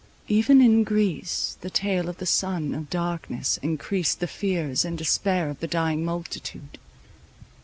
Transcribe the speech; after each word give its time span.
Even 0.27 0.63
in 0.63 0.83
Greece 0.83 1.57
the 1.61 1.69
tale 1.69 2.09
of 2.09 2.17
the 2.17 2.25
sun 2.25 2.73
of 2.73 2.89
darkness 2.89 3.59
encreased 3.61 4.19
the 4.19 4.25
fears 4.25 4.83
and 4.83 4.97
despair 4.97 5.47
of 5.47 5.59
the 5.59 5.67
dying 5.67 6.03
multitude. 6.03 6.79